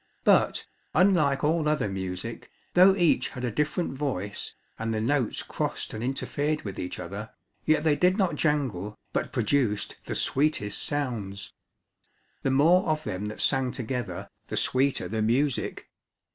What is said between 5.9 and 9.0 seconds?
and interfered with each other, yet they did not jangle,